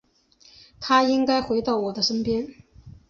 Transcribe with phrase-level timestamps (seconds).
[0.79, 2.55] 他应该回到我的身边